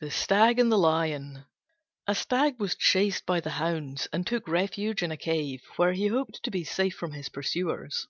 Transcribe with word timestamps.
THE 0.00 0.10
STAG 0.10 0.58
AND 0.58 0.72
THE 0.72 0.78
LION 0.78 1.44
A 2.06 2.14
Stag 2.14 2.58
was 2.58 2.74
chased 2.74 3.26
by 3.26 3.38
the 3.40 3.50
hounds, 3.50 4.08
and 4.14 4.26
took 4.26 4.48
refuge 4.48 5.02
in 5.02 5.10
a 5.12 5.16
cave, 5.18 5.62
where 5.76 5.92
he 5.92 6.06
hoped 6.06 6.42
to 6.44 6.50
be 6.50 6.64
safe 6.64 6.94
from 6.94 7.12
his 7.12 7.28
pursuers. 7.28 8.08